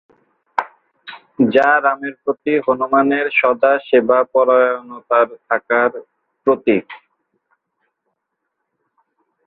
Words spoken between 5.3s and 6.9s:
থাকার প্রতীক।